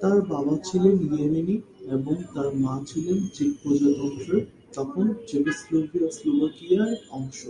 তার 0.00 0.18
বাবা 0.30 0.54
ছিলেন 0.66 0.96
ইয়েমেনি 1.08 1.56
এবং 1.94 2.14
তার 2.34 2.48
মা 2.62 2.74
ছিলেন 2.88 3.18
চেক 3.34 3.50
প্রজাতন্ত্রের, 3.60 4.42
তখন 4.76 5.04
চেকোস্লোভাকিয়ার 5.28 6.90
অংশ। 7.10 7.40